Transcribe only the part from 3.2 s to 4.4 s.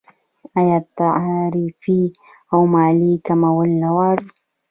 کمول نه غواړي؟